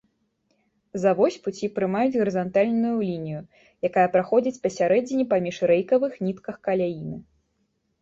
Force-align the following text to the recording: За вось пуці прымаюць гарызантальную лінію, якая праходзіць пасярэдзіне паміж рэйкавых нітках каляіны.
За 1.03 1.11
вось 1.19 1.37
пуці 1.47 1.69
прымаюць 1.75 2.15
гарызантальную 2.21 2.95
лінію, 3.09 3.41
якая 3.93 4.07
праходзіць 4.19 4.61
пасярэдзіне 4.67 5.25
паміж 5.37 5.65
рэйкавых 5.77 6.21
нітках 6.27 6.55
каляіны. 6.69 7.17